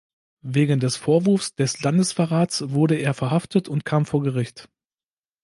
Wegen 0.47 0.79
des 0.79 0.95
Vorwurfs 0.97 1.53
des 1.53 1.83
Landesverrats 1.83 2.71
wurde 2.71 2.95
er 2.95 3.13
verhaftet 3.13 3.69
und 3.69 3.85
kam 3.85 4.07
vor 4.07 4.23
Gericht. 4.23 4.67